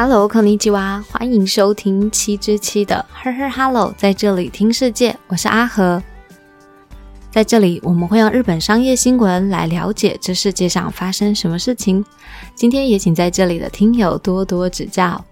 [0.00, 6.00] Hello，康尼基娃，欢迎收听七之七的呵呵 Hello，在这里听世界，我是阿和。
[7.32, 12.04] 在这里，我们会用日本商业新闻来了解这世界上发生什么事情。
[12.54, 15.24] 今天也请在这里的听友多多指教。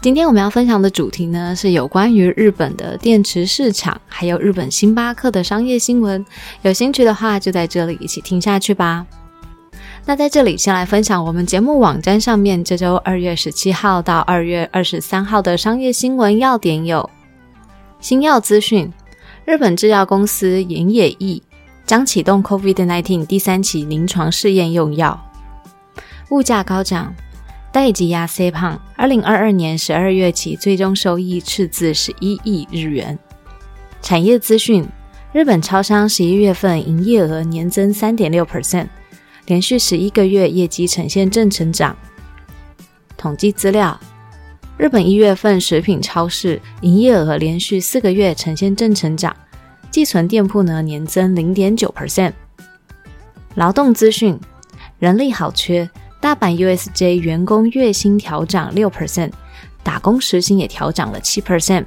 [0.00, 6.24] 今天我们要分享的主题呢，是有关于日本的电池市场，还有日本星巴克的商业新闻。
[6.62, 9.04] 有兴趣的话，就在这里一起听下去吧。
[10.04, 17.08] 那在这里先来分享我们节目网站上面这周二月十七号到二月二十三号的商业新闻要点有：
[18.00, 18.92] 新药资讯，
[19.44, 21.40] 日本制药公司岩野义
[21.86, 25.16] 将启动 COVID-19 第三期临床试验用药；
[26.30, 27.14] 物价高涨，
[27.70, 33.16] 代吉亚 C 胖，二零二二年十二月起最终收益赤字十一亿日元；
[34.02, 34.84] 产业资讯，
[35.32, 38.88] 日本超商十一月份营业额年增三点六 percent。
[39.46, 41.96] 连续十一个月业绩呈现正成长。
[43.16, 43.98] 统计资料：
[44.76, 49.34] 日本一月份食品超市营业额连续四个月呈现正成长，
[49.90, 52.32] 寄存店铺呢年增零点九 percent。
[53.54, 54.38] 劳动资讯：
[54.98, 55.88] 人力好缺，
[56.20, 59.30] 大阪 USJ 员工月薪调涨六 percent，
[59.82, 61.84] 打工时薪也调涨了七 percent。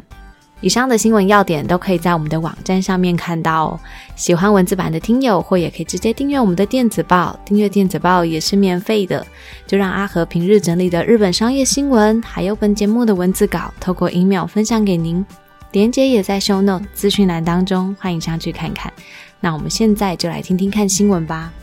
[0.65, 3.79] 以上的新闻要点都可以在我们的网站上面看到哦。
[4.15, 7.39] 喜欢文字版的听友，或也可以直接订阅我们的电子报。
[7.45, 9.23] 订阅电子报也是免费的。
[9.67, 15.23] 就让阿和平日整理的日本商业新闻，还有本节目的文字稿，透过 email 分享给您。
[15.71, 18.91] 连接也在 show note 资讯栏当中，欢迎上去看看。
[19.39, 21.53] 那我们现在就来听听看新闻吧。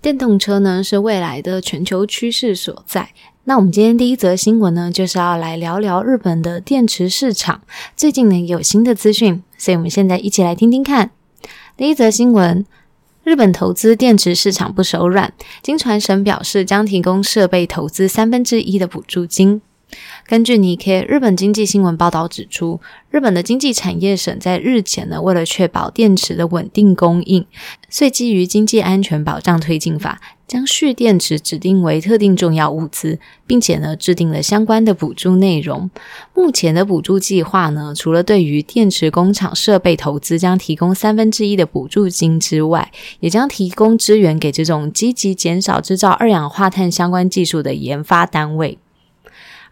[0.00, 3.10] 电动车呢，是未来的全球趋势所在。
[3.44, 7.62] 那我们今天第一则新闻呢，就是要来聊聊日本的电池市场。
[7.96, 11.10] 最近呢有新的资讯，所以我们现在一起来听听看。
[11.76, 12.64] 第一则新闻：
[13.24, 15.32] 日本投资电池市场不手软，
[15.62, 19.60] 经传省表示将提供设备投资三分之一的补助金。
[20.26, 27.46] 根据 Nikkei 日本经济新闻报道指出，日本的经济产业省在日前呢，为了确保电池的稳定供应，
[27.88, 35.90] 遂基于经济安全保障推进法，将蓄电池指定为特定重要物资，并且呢，制定了相关的补助内容。
[36.34, 48.76] 目前的补助计划呢，除了对于电池工厂设备投资将提供三分之一的补助金之外，也将提供支援给这种积极减少制造二氧化碳相关技术的研发单位。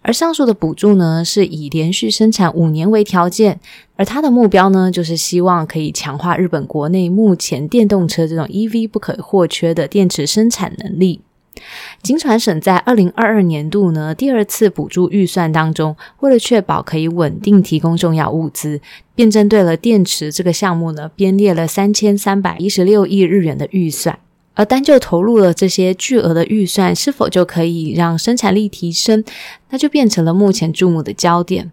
[0.07, 3.59] 而上述的补助呢，是以连续生产五年为条件，
[3.97, 11.23] 而它的目标呢，就是希望可以强化日本国内目前电动车这种 EV 不可或缺的电池生产能力。
[12.03, 18.81] 金传省在二零二二年度呢第二次补助预算当中，为了确保可以稳定提供重要物资，
[19.17, 24.17] 便针对了电池这个项目呢，编列了三千三百一十六亿日元的预算。
[24.57, 29.23] 而单就投入了这些巨额的预算，是否就可以让生产力提升？
[29.71, 31.71] 那就变成了目前注目的焦点。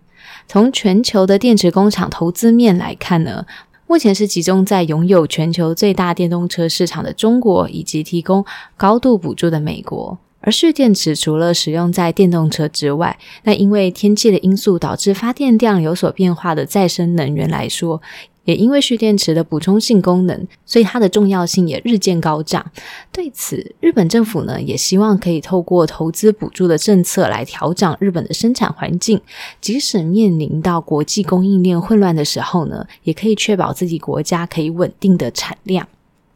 [0.48, 3.46] 从全球的电池工厂投资面来看呢，
[3.88, 8.46] 目前是集中在拥有全球最大电动车市场的中国，以及提供
[8.76, 10.18] 高度补助的美国。
[10.42, 18.02] 而蓄电池除了使用在电动车之外，那因为天气的因素导致发电量有所变化的再生能源来说。
[18.46, 22.72] 也因为蓄电池的补充性功能，所以它的重要性也日渐高涨。
[23.12, 29.22] 对此，日本政府呢也希望可以透过投资补助的政策来调整日本的生产环境，
[29.62, 35.88] 即使面临到国际供应链混乱的时候呢，也可以确保自己国家可以稳定的产量。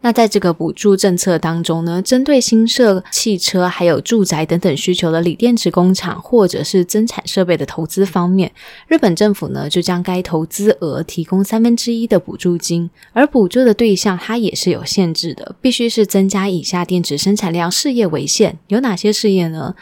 [0.02, 8.52] 那在这个补助政策当中呢，针对新设汽车、还有住宅等等需求的锂电池工厂，或者是增产设备的投资方面，
[8.88, 18.60] 日本政府呢就将该投资额提供三分之一的补助金，而补助的对象它也是有限制的，必须是增加以下电池生产量事业为限。
[18.68, 19.76] 有哪些事业呢？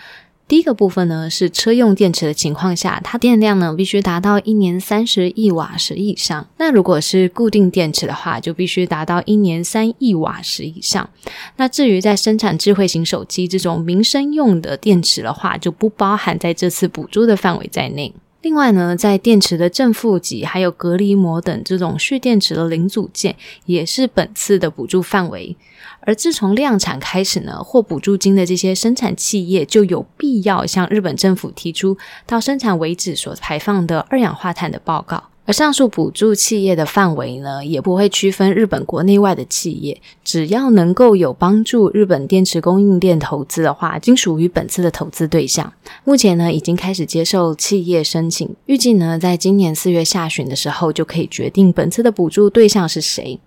[0.48, 6.48] 第一个部分呢是车用电池的情况下，它电量呢必须达到一年三十亿瓦时以上。
[6.58, 11.10] 那如果是固定电池的话，就必须达到一年三亿瓦时以上。
[11.56, 18.14] 那至于在生产智慧型手机这种民生用的电池的话，就不包含在这次补助的范围在内。
[18.44, 25.58] 另外呢，在电池的正负极还有隔离膜等这种蓄电池的零组件，也是本次的补助范围。
[26.06, 35.24] 而自从量产开始呢，获补助金的这些生产企业就有必要向日本政府提出到生产为止所排放的二氧化碳的报告。
[35.48, 45.72] 而上述补助企业的范围呢，也不会区分日本国内外的企业，只要能够有帮助日本电池供应链投资的话，均属于本次的投资对象。
[46.04, 53.40] 目前呢，已经开始接受企业申请，预计呢，在今年四月下旬的时候就可以决定本次的补助对象是谁。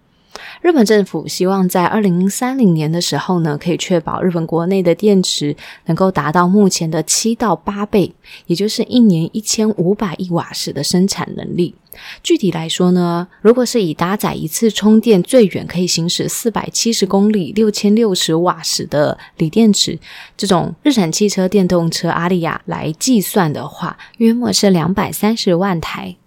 [0.60, 8.12] 日本政府希望在二零三零年的时候呢，可以确保日本国内的电池能够达到目前的七到八倍，
[8.46, 11.74] 也就是一年一千五百亿瓦时的生产能力。
[12.22, 19.98] 具体来说呢，如果是以搭载一次充电最远可以行驶四百七十公里、六千六十瓦时的锂电池
[20.36, 26.17] 这种日产汽车电动车阿利亚来计算的话，约莫是两百三十万台。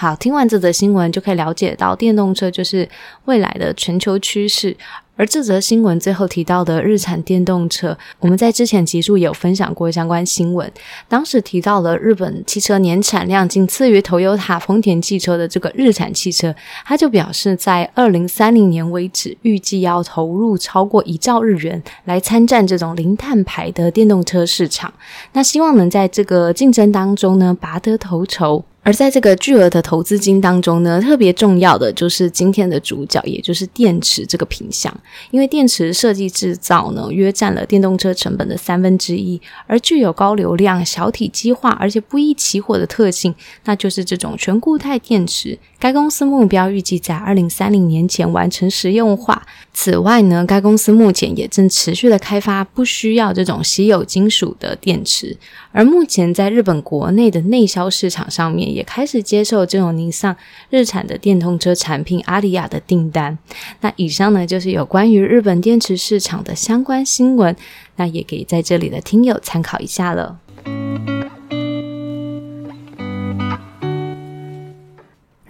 [0.00, 2.88] 好，听完这则新闻就可以了解到，电动车就是
[3.24, 4.76] 未来的全球趋势。
[5.16, 10.70] 而这则新闻最后提到的日产电动车，我们在之前集数有分享过相关新闻，
[11.08, 16.54] 当时提到了日本汽车年产量仅次于 Toyota 丰田汽车的这个日产汽车，
[16.84, 24.94] 它就表示在二零三零年为止，预计要投入超过一兆日元来参战这种零碳排的电动车市场，
[25.32, 28.64] 那希望能在这个竞争当中呢拔得头筹。
[28.88, 34.90] 而在这个巨额的投资金当中呢，特别重要的就是今天的主角，也就是电池这个品项。
[35.30, 45.58] 因为电池设计制造呢，约占了电动车成本的三分之一，而具有高流量、小体积化，而且不易起火的特性，那就是这种全固态电池。
[45.78, 49.46] 该公司目标预计在二零三零年前完成实用化。
[49.74, 55.36] 此外呢，该公司目前也正持续的开发不需要这种稀有金属的电池。
[55.70, 60.36] 而目前在日本国内的内销市场上面，也开始接受这种尼桑
[60.70, 63.36] 日产的电动车产品阿里亚的订单。
[63.80, 67.56] 那以上呢，就是有关于日本电池市场的相关新闻，
[67.96, 70.38] 那也可以在这里的听友参考一下了。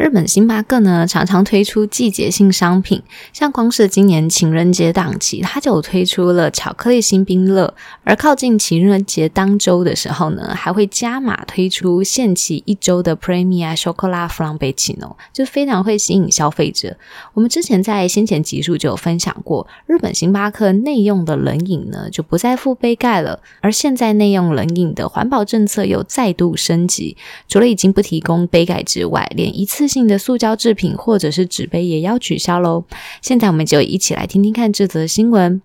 [0.08, 3.02] 日本星巴克呢，常常推出季节性商品，
[3.34, 7.74] 像光是今年情人节档期，它就推出了巧克力新冰乐；
[8.04, 16.96] 而靠近情人节当周的时候呢，还会加码推出限期一周的 Premium Chocolate f r a m b e c i n o 就非常会吸引消费者。
[17.34, 32.84] 我们之前在先前集数就有分享过，日本星巴克内用的冷饮呢，就不再附杯盖了，而现在内用冷饮的环保政策又再度升级，除了已经不提供杯盖之外，连一次性的塑胶制品或者是纸杯也要取消喽。
[33.22, 35.60] 现在我们就一起来听听看这则新闻。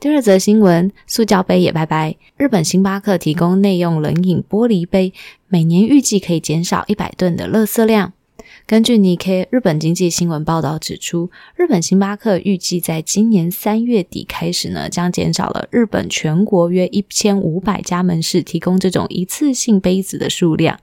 [0.00, 2.16] 第二则新闻，塑胶杯也拜拜。
[2.38, 5.12] 日本星巴克提供内用冷饮玻璃杯，
[5.46, 8.14] 每年预计可以减少一百吨的垃圾量。
[8.66, 20.78] 根据 nik 日本经济新闻报道指出，日本星巴克预计在今年三月底开始呢，将减少了日本全国约一千五百家门市提供这种一次性杯子的数量，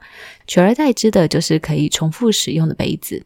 [0.47, 3.23] 取而代之的就是可以重复使用的杯子。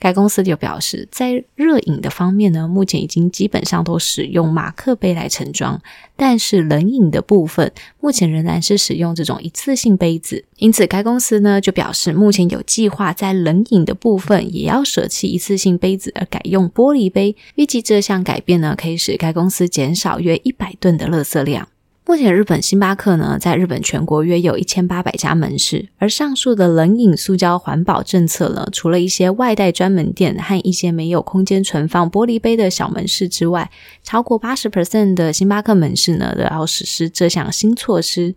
[0.00, 5.80] 该公司就表示，在热饮的方面呢，目前已经基本上都使用马克杯来盛装，
[6.14, 10.44] 但是冷饮的部分目前仍然是使用这种一次性杯子。
[10.58, 17.34] 因此，该公司呢就表示，目前有计划在冷饮的部分也要舍弃一次性杯子，而改用玻璃杯。
[17.54, 21.68] 预计这项改变呢，可以使该公司减少约一百吨的垃圾量。
[22.06, 25.88] 目前，日本星巴克呢，在日本全国约有一千八百家门市。
[25.96, 33.70] 而上述的冷饮塑胶环保政策呢，除了一些外带专门店和一些没有空间存放玻璃杯的小门市之外，
[34.02, 38.34] 超过八十 percent 的星巴克门市呢，都要实施这项新措施。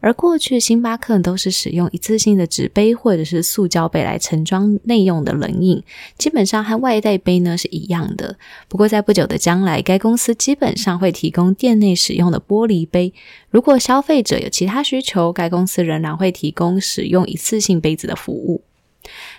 [0.00, 5.82] 而过去星巴克都是使用一次性的纸杯或者是塑胶杯来盛装内用的冷饮，
[6.18, 8.36] 基本上和外带杯呢是一样的。
[8.68, 13.12] 不过在不久的将来，该公司基本上会提供店内使用的玻璃杯。
[13.50, 18.62] 如果消费者有其他需求，该公司仍然会提供使用一次性杯子的服务。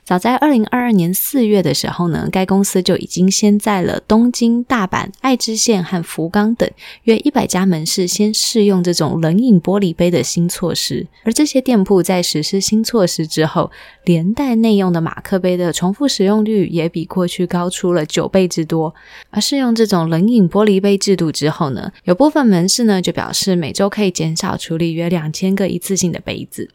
[0.03, 6.69] 早在二零二二年四月的时候呢，该公司就已经先在了东京、大阪、爱知县和福冈等
[7.03, 11.07] 约一百家门市先试用这种冷饮玻璃杯的新措施。
[11.24, 13.71] 而这些店铺在实施新措施之后，
[14.05, 18.95] 连带内用的马克杯的重复使用率也比过去高出了九倍之多。
[19.29, 26.69] 而试用这种冷饮玻璃杯制度之后呢，有部分门市呢就表示每周可以减少处理约两千个一次性的杯子。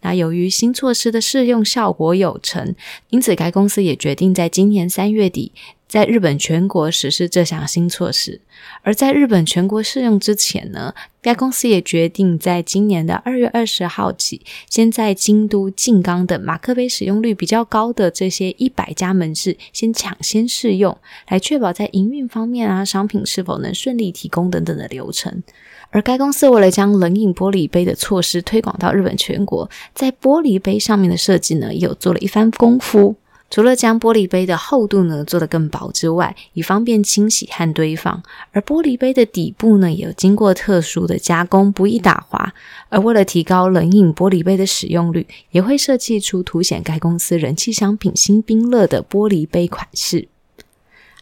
[0.00, 2.74] 那由于新措施的试用效果有成，
[3.10, 5.52] 因此该公司也决定在今年三月底
[5.86, 8.40] 在日本全国实施这项新措施。
[8.82, 20.96] 而在日本全国试用之前呢，该公司也决定在今年的二月二十号起，先在京都、静冈等马克杯使用率比较高的这些一百家门市先抢先试用，
[21.28, 25.42] 来确保在营运方面啊，商品是否能顺利提供等等的流程。
[25.90, 33.16] 而该公司为了将冷饮玻璃杯的措施推广到日本全国，在玻璃杯上面的设计呢，也有做了一番功夫。
[33.52, 42.54] 除了将玻璃杯的厚度呢做得更薄之外，以方便清洗和堆放，而玻璃杯的底部呢也有经过特殊的加工，不易打滑。
[42.90, 50.28] 而为了提高冷饮玻璃杯的使用率，也会设计出凸显该公司人气商品新冰乐的玻璃杯款式。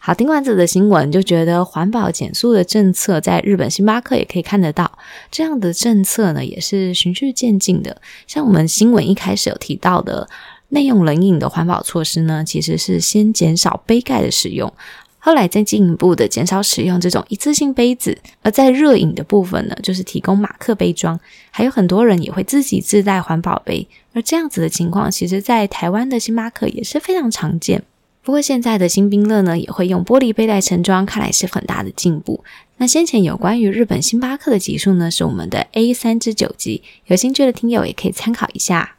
[0.01, 4.97] 好，听完这则新闻，就觉得环保减速的政策在日本星巴克也可以看得到。
[5.29, 8.01] 这样的政策呢，也是循序渐进的。
[8.25, 10.27] 像我们新闻一开始有提到的
[10.69, 14.73] 内用冷饮的环保措施呢，其实是先减少杯盖的使用，
[15.19, 18.17] 后来再进一步的减少使用这种一次性杯子。
[18.41, 21.19] 而在热饮的部分呢，就是提供马克杯装，
[21.51, 23.85] 还有很多人也会自己自带环保杯。
[24.13, 27.83] 而这样子的情况，其实在台湾的星巴克也是非常常见。
[28.21, 32.43] 不过现在的新冰乐呢，也会用玻璃杯来盛装，看来是很大的进步。
[32.77, 38.95] 那先前有关于日本星巴克的集数呢，是我们的 A 三至九集，有兴趣的听友也可以参考一下。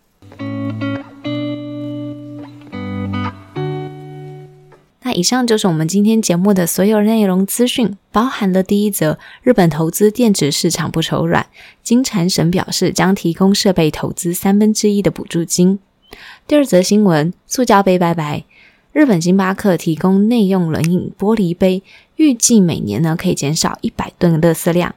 [5.02, 11.46] 那以上就是我们今天节目的所有内容资讯，包含了第一则日本投资电池市场不手软，
[11.82, 15.78] 金蝉神表示将提供设备投资三分之一的补助金。
[16.46, 18.44] 第二则新闻，塑胶杯拜拜。
[18.92, 21.82] 日本星巴克提供内用冷饮玻璃杯，
[22.16, 24.94] 预计每年呢可以减少一百吨垃圾量。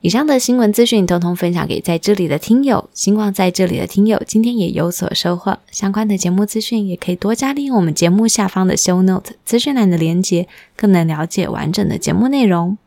[0.00, 5.58] 以上的新闻资讯，通通分享给在这里的听友，希望在这里的听友今天也有所收获。
[5.70, 12.78] 相关的节目资讯，也可以多加利用我们节目下方的 show note 资讯栏的连接，更能了解完整的节目内容。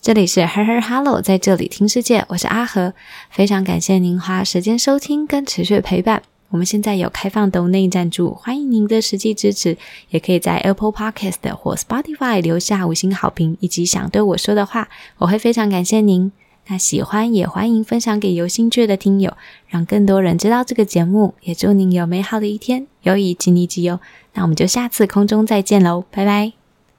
[0.00, 2.94] 这里是 Her Her Hello，在这里听世界，我是阿和，
[3.30, 6.22] 非常感谢您花时间收听跟持续陪伴。
[6.54, 9.76] 我们现在有开放抖内赞助，欢迎您的实际支持，
[10.10, 16.30] 也可以在 Apple Podcast 或 Spotify 留下五星好评以及想对我说的话，我会非常感谢您。
[16.68, 21.34] 那喜欢也欢迎分享给有兴趣的听友，让更多人知道这个节目。
[21.42, 23.98] 也祝您有美好的一天，友谊吉尼吉哟。
[24.34, 26.63] 那我们就下次空中再见喽，拜拜。